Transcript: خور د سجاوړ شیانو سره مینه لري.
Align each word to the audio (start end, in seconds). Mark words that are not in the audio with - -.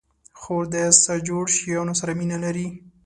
خور 0.39 0.63
د 0.73 0.75
سجاوړ 1.03 1.45
شیانو 1.57 1.93
سره 2.01 2.11
مینه 2.19 2.37
لري. 2.45 2.67